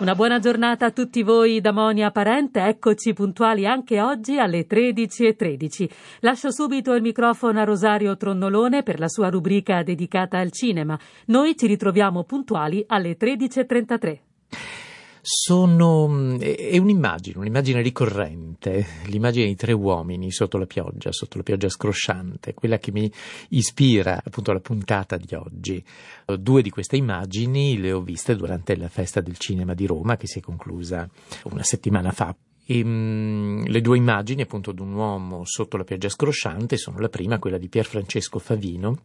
[0.00, 5.36] Una buona giornata a tutti voi da Monia Parente, eccoci puntuali anche oggi alle 13.13.
[5.36, 5.90] 13.
[6.20, 10.98] Lascio subito il microfono a Rosario Tronnolone per la sua rubrica dedicata al cinema.
[11.26, 14.29] Noi ci ritroviamo puntuali alle 13.33
[15.22, 21.42] sono, mm, è un'immagine, un'immagine ricorrente, l'immagine di tre uomini sotto la pioggia, sotto la
[21.42, 23.10] pioggia scrosciante, quella che mi
[23.50, 25.82] ispira appunto alla puntata di oggi.
[26.38, 30.26] Due di queste immagini le ho viste durante la festa del cinema di Roma che
[30.26, 31.08] si è conclusa
[31.44, 32.34] una settimana fa.
[32.64, 37.08] E, mm, le due immagini appunto di un uomo sotto la pioggia scrosciante sono la
[37.08, 38.98] prima, quella di Pier Francesco Favino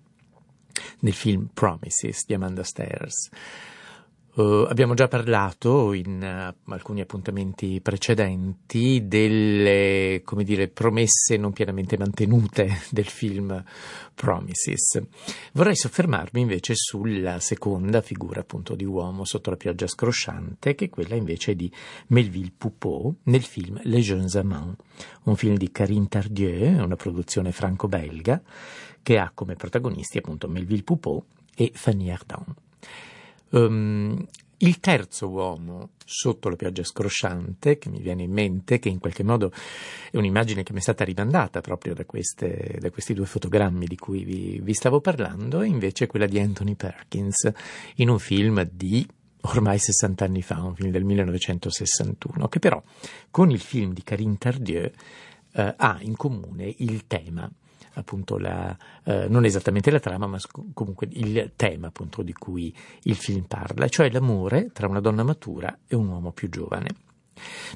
[1.00, 3.30] nel film Promises di Amanda Stairs
[4.36, 12.82] Uh, abbiamo già parlato in uh, alcuni appuntamenti precedenti delle dire, promesse non pienamente mantenute
[12.92, 13.64] del film
[14.14, 15.02] Promises.
[15.54, 20.90] Vorrei soffermarmi invece sulla seconda figura appunto di uomo sotto la pioggia scrosciante, che è
[20.90, 21.72] quella invece di
[22.08, 24.84] Melville Poupeau nel film Les Jeunes Amants,
[25.24, 28.42] un film di Karine Tardieu, una produzione franco-belga,
[29.02, 31.24] che ha come protagonisti appunto Melville Poupeau
[31.56, 32.64] e Fanny Ardant.
[33.50, 34.26] Um,
[34.60, 39.24] il terzo uomo sotto la pioggia scrosciante, che mi viene in mente, che in qualche
[39.24, 39.52] modo
[40.10, 43.98] è un'immagine che mi è stata rimandata proprio da, queste, da questi due fotogrammi di
[43.98, 47.52] cui vi, vi stavo parlando, è invece quella di Anthony Perkins
[47.96, 49.06] in un film di
[49.42, 52.82] ormai 60 anni fa, un film del 1961, che però
[53.30, 54.90] con il film di Karine Tardieu
[55.52, 57.50] eh, ha in comune il tema
[57.96, 60.38] appunto la, eh, non esattamente la trama, ma
[60.74, 62.74] comunque il tema appunto di cui
[63.04, 66.88] il film parla, cioè l'amore tra una donna matura e un uomo più giovane.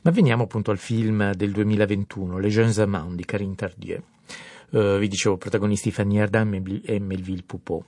[0.03, 4.01] Ma veniamo appunto al film del 2021, Les Jeunes Amants di Karine Tardieu.
[4.71, 7.83] Uh, vi dicevo, protagonisti Fanny Ardant e Melville Poupeau.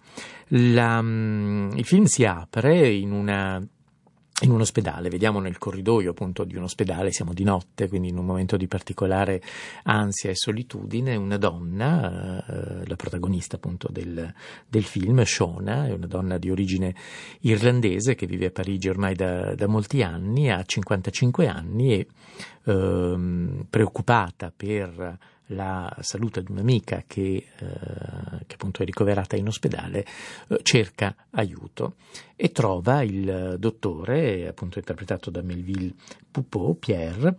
[0.47, 3.63] La, um, il film si apre in una
[4.41, 8.17] in un ospedale, vediamo nel corridoio appunto di un ospedale, siamo di notte, quindi in
[8.17, 9.41] un momento di particolare
[9.83, 14.33] ansia e solitudine, una donna, eh, la protagonista appunto del,
[14.67, 16.95] del, film, Shona, è una donna di origine
[17.41, 22.07] irlandese che vive a Parigi ormai da, da molti anni, ha 55 anni e
[22.63, 25.19] eh, preoccupata per
[25.51, 30.05] la salute di un'amica che, eh, che appunto è ricoverata in ospedale,
[30.47, 31.95] eh, cerca aiuto
[32.35, 35.93] e trova il dottore, appunto interpretato da Melville
[36.29, 37.37] Poupeau, Pierre,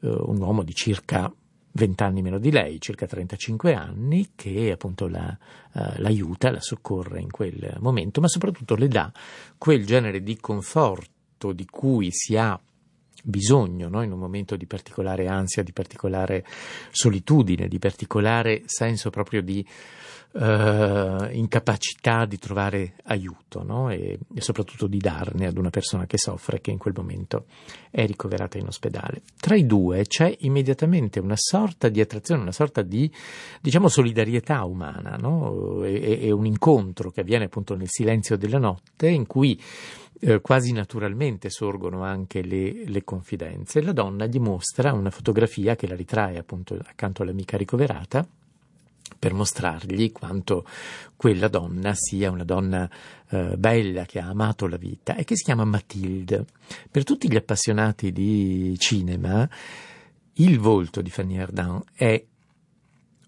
[0.00, 1.32] eh, un uomo di circa
[1.76, 5.36] 20 anni meno di lei, circa 35 anni, che appunto la,
[5.72, 9.12] uh, l'aiuta, la soccorre in quel momento, ma soprattutto le dà
[9.58, 12.58] quel genere di conforto di cui si ha
[13.24, 14.02] bisogno no?
[14.02, 16.44] in un momento di particolare ansia, di particolare
[16.90, 19.66] solitudine, di particolare senso proprio di
[20.32, 23.90] uh, incapacità di trovare aiuto no?
[23.90, 27.46] e, e, soprattutto di darne ad una persona che soffre, che in quel momento
[27.90, 29.22] è ricoverata in ospedale.
[29.38, 33.10] Tra i due c'è immediatamente una sorta di attrazione, una sorta di
[33.60, 35.82] diciamo solidarietà umana no?
[35.82, 39.58] e, e un incontro che avviene appunto nel silenzio della notte in cui
[40.20, 43.82] eh, quasi naturalmente sorgono anche le, le, confidenze.
[43.82, 48.26] La donna gli mostra una fotografia che la ritrae appunto accanto all'amica ricoverata
[49.18, 50.66] per mostrargli quanto
[51.16, 52.88] quella donna sia una donna
[53.30, 56.44] eh, bella che ha amato la vita e che si chiama Mathilde.
[56.90, 59.48] Per tutti gli appassionati di cinema,
[60.34, 62.22] il volto di Fanny Ardant è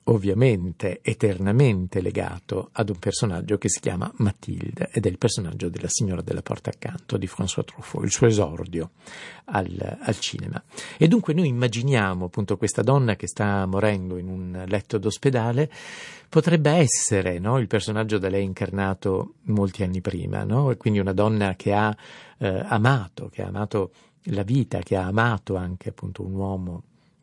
[0.08, 5.88] ovviamente eternamente legato ad un personaggio che si chiama Mathilde ed è il personaggio della
[5.88, 8.90] signora della porta accanto di François Truffaut, il suo esordio
[9.46, 10.62] al, al, cinema.
[10.96, 15.70] E dunque noi immaginiamo appunto questa donna che sta morendo in un letto d'ospedale,
[16.28, 20.70] potrebbe essere no, il personaggio da lei incarnato molti anni prima, no?
[20.70, 21.96] e quindi una donna che ha
[22.38, 23.90] eh, amato, che ha amato
[24.30, 26.82] la vita, che ha amato anche appunto un uomo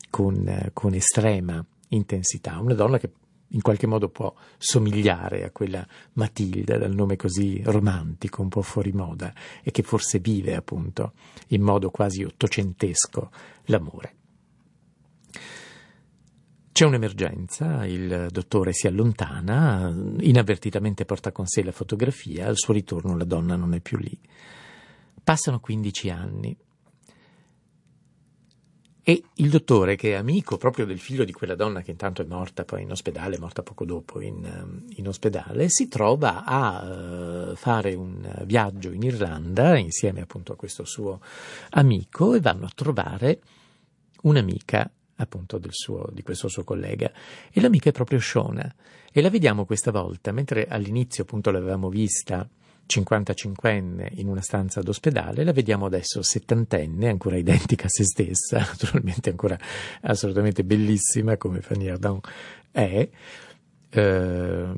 [0.09, 3.11] con, con estrema intensità, una donna che
[3.53, 8.91] in qualche modo può somigliare a quella Matilda dal nome così romantico, un po' fuori
[8.91, 11.13] moda, e che forse vive appunto
[11.49, 13.31] in modo quasi ottocentesco
[13.65, 14.15] l'amore.
[16.71, 23.15] C'è un'emergenza, il dottore si allontana, inavvertitamente porta con sé la fotografia, al suo ritorno
[23.15, 24.19] la donna non è più lì.
[25.23, 26.57] Passano 15 anni
[29.05, 32.25] E il dottore, che è amico proprio del figlio di quella donna che intanto è
[32.25, 37.55] morta poi in ospedale, morta poco dopo in, ehm, in ospedale, si trova a uh,
[37.55, 41.19] fare un viaggio in Irlanda insieme appunto a questo suo
[41.71, 43.41] amico e vanno a trovare
[44.21, 47.11] un'amica appunto suo, di questo suo collega.
[47.51, 48.73] E l'amica è proprio Shona.
[49.11, 52.47] E la vediamo questa volta mentre all'inizio appunto l'avevamo vista
[52.87, 59.29] 55enne in una stanza d'ospedale, la vediamo adesso settantenne, ancora identica a se stessa, naturalmente
[59.29, 59.57] ancora
[60.01, 62.27] assolutamente bellissima come Fanny Ardant
[62.71, 63.09] è,
[63.89, 64.73] eh,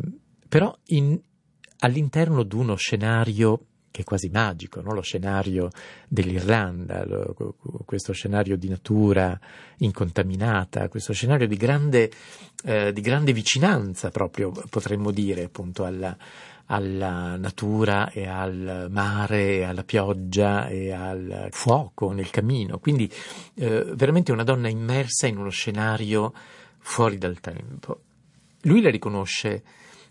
[0.48, 1.20] però in,
[1.80, 3.66] all'interno di uno scenario
[3.96, 4.92] che è quasi magico, no?
[4.92, 5.70] lo scenario
[6.10, 7.56] dell'Irlanda, lo,
[7.86, 9.40] questo scenario di natura
[9.78, 12.12] incontaminata, questo scenario di grande,
[12.66, 16.14] eh, di grande vicinanza proprio, potremmo dire, appunto, alla,
[16.68, 22.80] alla natura e al mare e alla pioggia e al fuoco nel cammino.
[22.80, 23.12] Quindi
[23.56, 26.34] eh, veramente una donna immersa in uno scenario
[26.80, 28.02] fuori dal tempo.
[28.62, 29.64] Lui la riconosce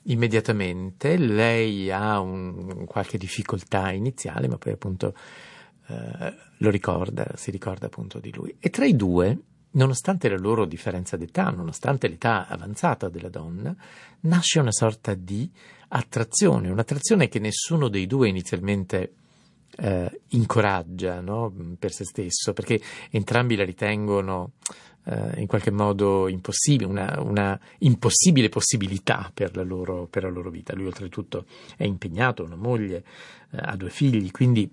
[0.05, 5.15] immediatamente, lei ha un, qualche difficoltà iniziale, ma poi appunto
[5.89, 8.55] eh, lo ricorda, si ricorda appunto di lui.
[8.59, 9.39] E tra i due
[9.75, 13.75] nonostante la loro differenza d'età, nonostante l'età avanzata della donna,
[14.21, 15.51] nasce una sorta di
[15.89, 19.13] attrazione, un'attrazione che nessuno dei due inizialmente
[19.77, 21.53] eh, incoraggia no?
[21.79, 22.81] per se stesso, perché
[23.11, 24.53] entrambi la ritengono
[25.05, 30.51] eh, in qualche modo impossibile, una, una impossibile possibilità per la, loro, per la, loro,
[30.51, 30.75] vita.
[30.75, 31.47] Lui oltretutto
[31.77, 33.05] è impegnato, ha una moglie,
[33.51, 34.71] eh, ha due figli, quindi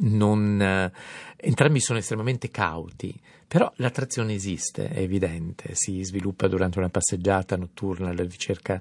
[0.00, 0.92] non, eh,
[1.36, 3.14] entrambi sono estremamente cauti,
[3.52, 8.80] però l'attrazione esiste, è evidente, si sviluppa durante una passeggiata notturna alla ricerca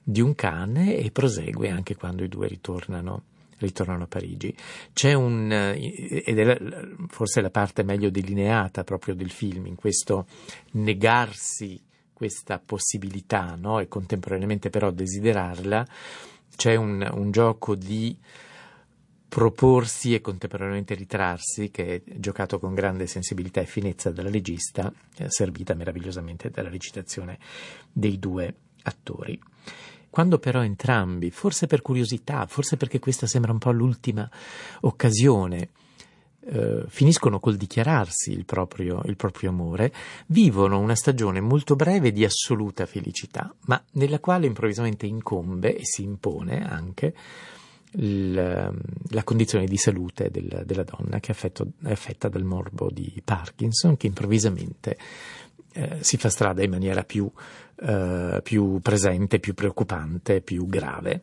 [0.00, 3.24] di un cane e prosegue anche quando i due ritornano,
[3.58, 4.54] ritornano a Parigi.
[4.92, 6.56] C'è un, eh, ed è
[7.08, 10.28] forse la parte meglio delineata proprio del film, in questo
[10.74, 11.82] negarsi
[12.12, 13.80] questa possibilità no?
[13.80, 15.84] e contemporaneamente però desiderarla,
[16.54, 18.16] c'è un, un gioco di
[19.32, 25.30] proporsi e contemporaneamente ritrarsi, che è giocato con grande sensibilità e finezza dalla regista, eh,
[25.30, 27.38] servita meravigliosamente dalla recitazione
[27.90, 29.40] dei due attori.
[30.10, 34.30] Quando però entrambi, forse per curiosità, forse perché questa sembra un po' l'ultima
[34.82, 35.70] occasione,
[36.40, 39.94] eh, finiscono col dichiararsi il proprio, il proprio amore,
[40.26, 46.02] vivono una stagione molto breve di assoluta felicità, ma nella quale improvvisamente incombe e si
[46.02, 47.14] impone anche
[47.92, 48.32] il,
[49.08, 53.20] la condizione di salute del, della donna che è, affetto, è, affetta dal morbo di
[53.24, 54.96] Parkinson, che improvvisamente
[55.72, 57.30] eh, si fa strada in maniera più
[57.84, 61.22] eh, più presente, più preoccupante, più grave.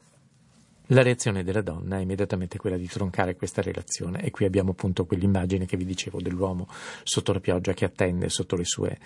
[0.91, 5.05] La reazione della donna è immediatamente quella di troncare questa relazione e qui abbiamo appunto
[5.05, 6.67] quell'immagine che vi dicevo dell'uomo
[7.03, 8.97] sotto la pioggia che attende sotto le sue,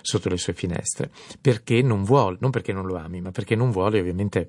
[0.00, 1.10] sotto le sue finestre,
[1.40, 4.48] perché non vuole, non perché non lo ami, ma perché non vuole ovviamente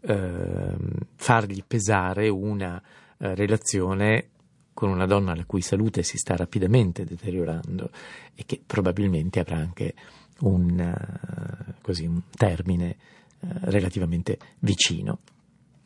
[0.00, 0.76] eh,
[1.16, 2.82] fargli pesare una
[3.16, 4.28] eh, relazione
[4.74, 7.90] con una donna la cui salute si sta rapidamente deteriorando
[8.34, 9.94] e che probabilmente avrà anche
[10.40, 12.96] un, uh, così, un termine
[13.40, 15.20] uh, relativamente vicino.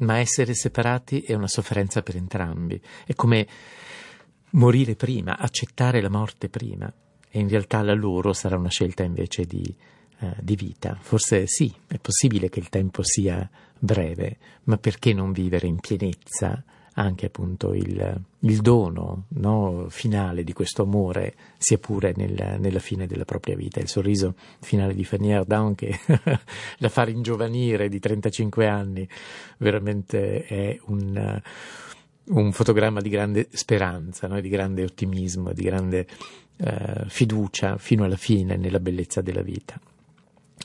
[0.02, 2.80] Ma essere separati è una sofferenza per entrambi.
[3.04, 3.46] È come
[4.50, 6.92] morire prima, accettare la morte prima.
[7.28, 9.74] E in realtà la loro sarà una scelta invece di,
[10.20, 10.98] uh, di vita.
[11.00, 16.62] Forse sì, è possibile che il tempo sia breve, ma perché non vivere in pienezza
[16.94, 23.06] anche appunto il, il dono no, finale di questo amore, sia pure nel, nella fine
[23.06, 23.80] della propria vita.
[23.80, 25.98] Il sorriso finale di Fanny Ardant che
[26.78, 29.08] la fa ringiovanire di 35 anni,
[29.58, 31.40] veramente è un,
[32.24, 36.06] un fotogramma di grande speranza, no, di grande ottimismo, di grande
[36.58, 39.80] eh, fiducia fino alla fine nella bellezza della vita.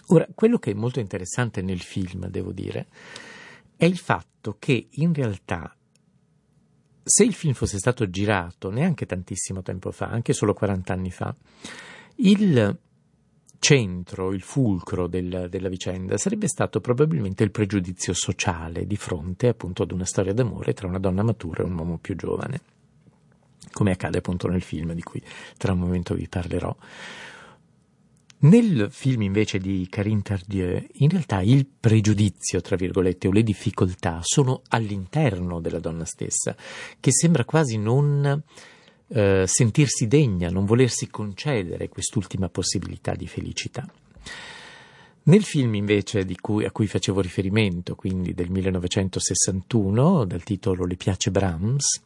[0.07, 2.87] Ora, quello che è molto interessante nel film, devo dire,
[3.75, 5.76] è il fatto che in realtà
[7.07, 11.33] se il film fosse stato girato neanche tantissimo tempo fa, anche solo 40 anni fa,
[12.17, 12.77] il
[13.59, 19.83] centro, il fulcro del, della vicenda sarebbe stato probabilmente il pregiudizio sociale di fronte appunto
[19.83, 22.59] ad una storia d'amore tra una donna matura e un uomo più giovane,
[23.71, 25.23] come accade appunto nel film di cui
[25.57, 26.75] tra un momento vi parlerò.
[28.39, 34.19] Nel film invece di Karine Tardieu, in realtà il pregiudizio, tra virgolette, o le difficoltà
[34.21, 36.55] sono all'interno della donna stessa,
[36.99, 38.43] che sembra quasi non
[39.07, 43.89] eh, sentirsi degna, non volersi concedere quest'ultima possibilità di felicità.
[45.23, 51.31] Nel film invece cui, a cui facevo riferimento, quindi del 1961, dal titolo Le piace
[51.31, 52.01] Brahms,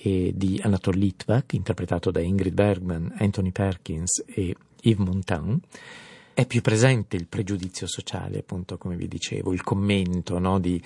[0.00, 5.60] di Anatole Litvak, interpretato da Ingrid Bergman, Anthony Perkins e Yves Montand,
[6.38, 10.80] è più presente il pregiudizio sociale, appunto, come vi dicevo, il commento no, di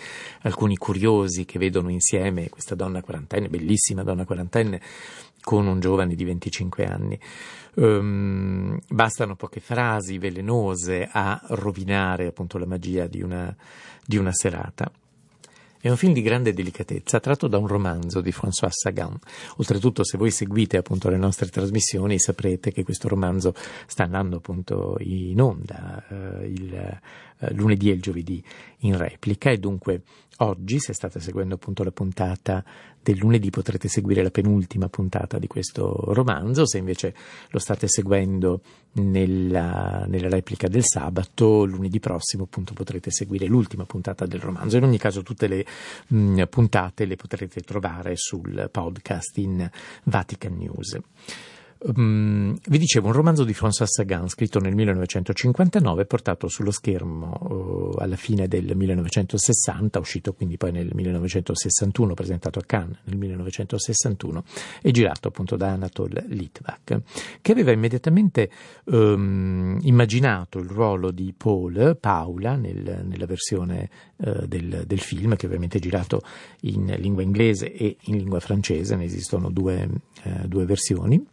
[0.44, 4.80] alcuni curiosi che vedono insieme questa donna quarantenne, bellissima donna quarantenne,
[5.42, 7.20] con un giovane di 25 anni.
[7.74, 13.54] Um, bastano poche frasi velenose a rovinare appunto la magia di una,
[14.06, 14.90] di una serata.
[15.82, 19.18] È un film di grande delicatezza, tratto da un romanzo di François Sagan.
[19.56, 23.52] Oltretutto, se voi seguite appunto le nostre trasmissioni, saprete che questo romanzo
[23.88, 26.00] sta andando appunto in onda
[26.44, 27.00] il
[27.42, 28.42] eh, lunedì e il giovedì
[28.80, 30.02] in replica e dunque
[30.38, 32.64] oggi, se state seguendo appunto la puntata
[33.00, 37.14] del lunedì, potrete seguire la penultima puntata di questo romanzo, se invece
[37.50, 38.60] lo state seguendo
[38.94, 44.76] nella, nella replica del sabato, lunedì prossimo appunto potrete seguire l'ultima puntata del romanzo.
[44.76, 45.66] In ogni caso tutte le
[46.08, 49.68] mh, mm, puntate le potrete trovare sul podcast in
[50.04, 50.98] Vatican News.
[51.84, 57.96] Um, vi dicevo, un romanzo di François Sagan scritto nel 1959, portato sullo schermo uh,
[57.98, 64.44] alla fine del 1960, uscito quindi poi nel 1961, presentato a Cannes nel 1961
[64.80, 67.00] e girato appunto da Anatole Litvak,
[67.40, 68.48] che aveva immediatamente
[68.84, 75.46] um, immaginato il ruolo di Paul, Paula, nel, nella versione uh, del, del, film, che
[75.46, 76.22] ovviamente è girato
[76.60, 79.88] in lingua inglese e in lingua francese, ne esistono due,
[80.22, 81.31] uh, due versioni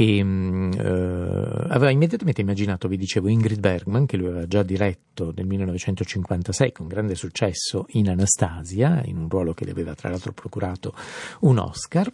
[0.00, 5.46] e uh, aveva immediatamente immaginato, vi dicevo, Ingrid Bergman, che lui aveva già diretto nel
[5.46, 10.94] 1956 con grande successo in Anastasia, in un ruolo che le aveva tra l'altro procurato
[11.40, 12.10] un Oscar,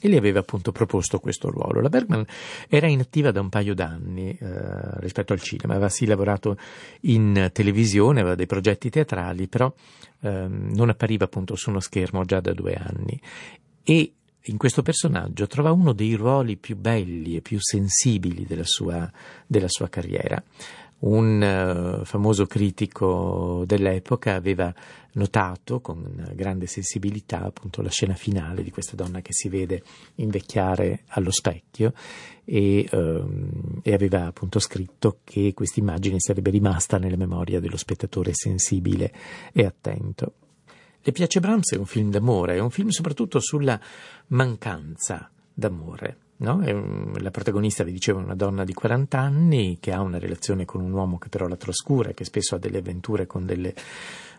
[0.00, 1.80] e le aveva appunto proposto questo ruolo.
[1.80, 2.24] La Bergman
[2.68, 6.56] era inattiva da un paio d'anni eh, rispetto al cinema, aveva sì lavorato
[7.02, 9.70] in televisione, aveva dei progetti teatrali, però
[10.20, 13.20] eh, non appariva appunto su uno schermo già da due anni.
[13.82, 14.12] E
[14.48, 19.10] in questo personaggio trova uno dei ruoli più belli e più sensibili della sua,
[19.46, 20.42] della sua carriera.
[21.00, 24.74] Un uh, famoso critico dell'epoca aveva
[25.12, 29.82] notato con grande sensibilità appunto la scena finale di questa donna che si vede
[30.16, 31.92] invecchiare allo specchio
[32.44, 38.32] e, um, e aveva appunto scritto che questa immagine sarebbe rimasta nella memoria dello spettatore
[38.34, 39.12] sensibile
[39.52, 40.32] e attento.
[41.00, 43.80] Le piace Brahms è un film d'amore, è un film soprattutto sulla
[44.28, 46.16] mancanza d'amore.
[46.38, 46.62] No?
[47.18, 50.80] La protagonista, vi dicevo, è una donna di 40 anni che ha una relazione con
[50.80, 53.74] un uomo che però la trascura e che spesso ha delle avventure con delle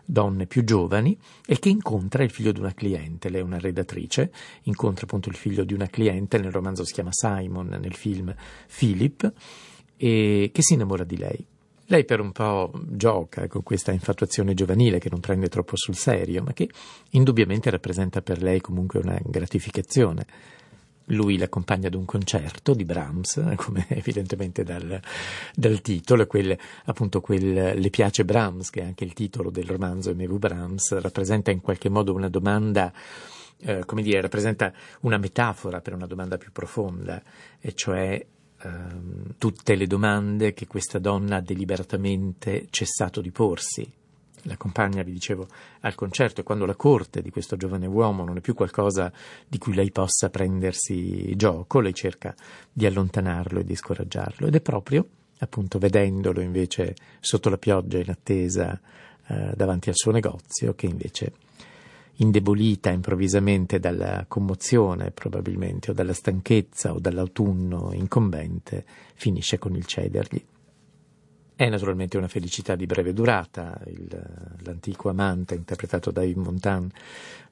[0.04, 4.32] donne più giovani e che incontra il figlio di una cliente, lei è una redattrice,
[4.62, 8.34] incontra appunto il figlio di una cliente, nel romanzo si chiama Simon, nel film
[8.76, 9.32] Philip,
[9.96, 11.46] e che si innamora di lei.
[11.90, 16.40] Lei per un po' gioca con questa infatuazione giovanile che non prende troppo sul serio,
[16.40, 16.70] ma che
[17.10, 20.24] indubbiamente rappresenta per lei comunque una gratificazione.
[21.06, 25.00] Lui l'accompagna ad un concerto di Brahms, come evidentemente dal,
[25.52, 30.10] dal titolo, quel, appunto quel Le piace Brahms, che è anche il titolo del romanzo
[30.10, 32.92] Emevu Brahms, rappresenta in qualche modo una domanda
[33.62, 37.20] eh, come dire, rappresenta una metafora per una domanda più profonda,
[37.58, 38.24] e cioè
[38.62, 43.90] ehm, tutte le domande che questa donna ha deliberatamente cessato di porsi.
[44.44, 45.46] La compagna, vi dicevo,
[45.80, 49.12] al concerto e quando la corte di questo giovane uomo non è più qualcosa
[49.46, 52.34] di cui lei possa prendersi gioco, lei cerca
[52.72, 55.06] di allontanarlo e di scoraggiarlo ed è proprio,
[55.38, 58.80] appunto, vedendolo invece sotto la pioggia in attesa
[59.26, 61.32] eh, davanti al suo negozio che invece
[62.20, 68.84] indebolita improvvisamente dalla commozione probabilmente o dalla stanchezza o dall'autunno incombente,
[69.14, 70.44] finisce con il cedergli.
[71.54, 74.08] È naturalmente una felicità di breve durata, il,
[74.60, 76.90] l'antico amante interpretato da Yves Montand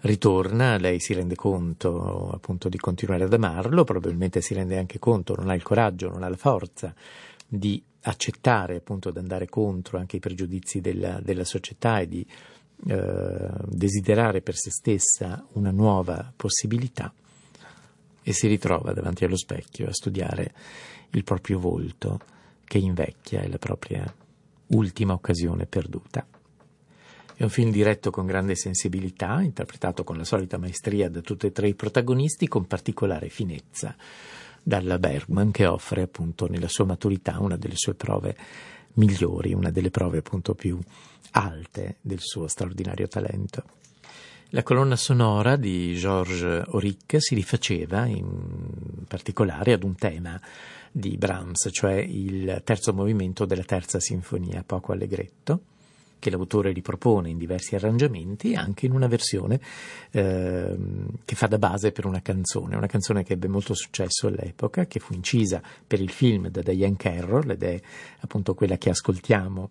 [0.00, 5.34] ritorna, lei si rende conto appunto di continuare ad amarlo, probabilmente si rende anche conto,
[5.34, 6.94] non ha il coraggio, non ha la forza
[7.46, 12.26] di accettare appunto di andare contro anche i pregiudizi della, della società e di
[12.86, 17.12] eh, desiderare per se stessa una nuova possibilità
[18.22, 20.52] e si ritrova davanti allo specchio a studiare
[21.10, 22.20] il proprio volto
[22.64, 24.12] che invecchia e la propria
[24.68, 26.26] ultima occasione perduta.
[27.34, 31.52] È un film diretto con grande sensibilità, interpretato con la solita maestria da tutti e
[31.52, 33.96] tre i protagonisti, con particolare finezza
[34.62, 38.36] dalla Bergman, che offre appunto nella sua maturità una delle sue prove
[38.98, 40.78] migliori, una delle prove appunto più
[41.32, 43.64] alte del suo straordinario talento.
[44.50, 50.40] La colonna sonora di Georges Auric si rifaceva in particolare ad un tema
[50.90, 55.60] di Brahms, cioè il terzo movimento della terza sinfonia, poco allegretto,
[56.18, 59.60] che l'autore ripropone in diversi arrangiamenti e anche in una versione
[60.10, 60.76] eh,
[61.24, 65.00] che fa da base per una canzone, una canzone che ebbe molto successo all'epoca, che
[65.00, 67.80] fu incisa per il film da Diane Carroll ed è
[68.20, 69.70] appunto quella che ascoltiamo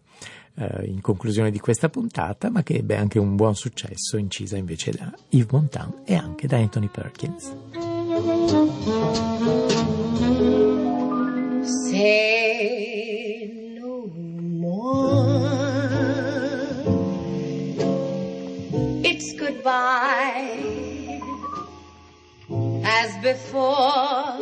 [0.56, 4.92] eh, in conclusione di questa puntata, ma che ebbe anche un buon successo incisa invece
[4.92, 7.54] da Yves Montand e anche da Anthony Perkins.
[11.62, 12.47] Say
[19.68, 21.20] goodbye
[22.86, 24.40] as before.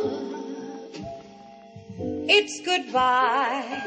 [2.28, 3.82] It's goodbye.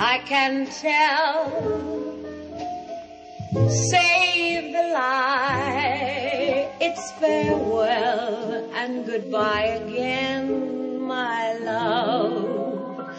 [0.00, 1.52] I can tell.
[3.68, 6.70] Save the lie.
[6.80, 13.12] It's farewell and goodbye again, my love.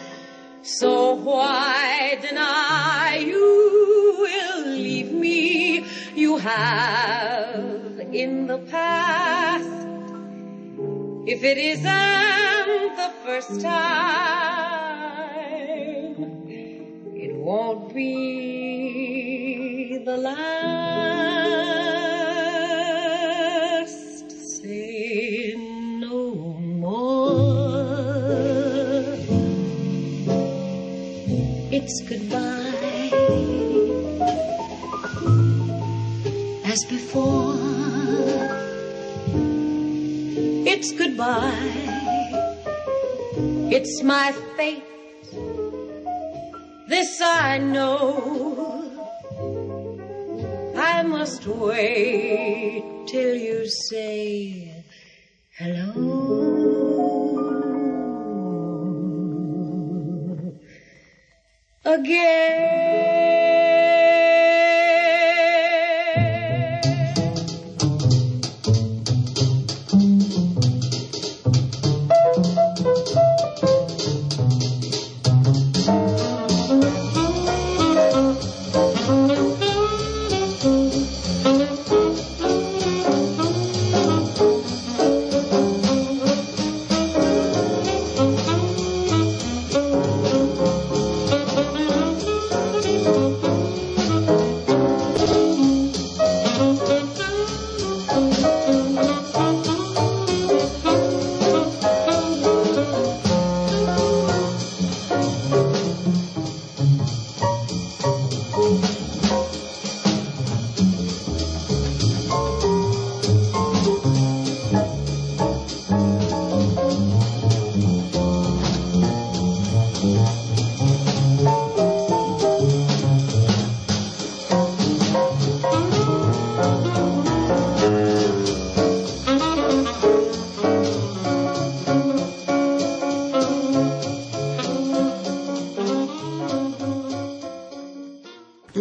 [0.62, 3.03] So why deny
[6.44, 9.64] have in the past.
[11.26, 13.74] If it isn't the first time,
[17.16, 20.73] it won't be the last.
[40.86, 41.72] It's goodbye.
[43.72, 44.84] It's my fate.
[46.88, 48.84] This I know.
[50.76, 54.84] I must wait till you say
[55.56, 55.94] hello
[61.86, 63.13] again.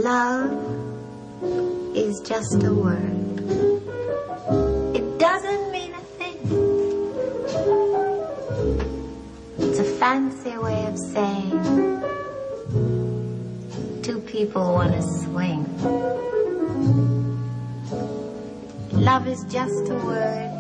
[0.04, 0.52] Love
[1.96, 3.40] is just a word.
[4.94, 6.40] It doesn't mean a thing.
[9.60, 12.04] It's a fancy way of saying
[14.02, 15.64] two people want to swing.
[18.92, 20.52] Love is just a word.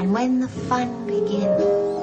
[0.00, 1.95] And when the fun begins,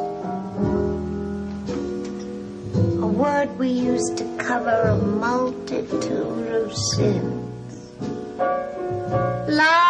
[3.13, 7.91] word we use to cover a multitude of sins.
[9.47, 9.82] Love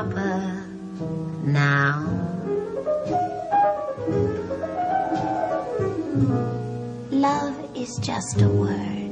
[0.00, 0.64] improper
[1.44, 2.06] now.
[7.10, 9.10] Love is just a word.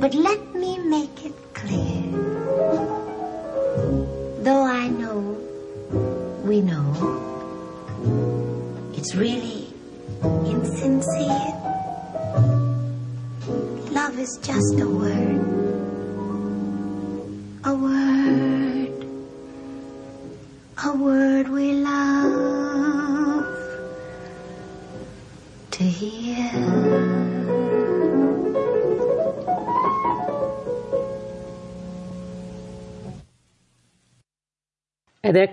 [0.00, 2.02] But let me make it clear.
[4.42, 5.20] Though I know,
[6.44, 6.86] we know,
[8.94, 9.68] it's really
[10.44, 11.52] insincere.
[13.92, 15.35] Love is just a word.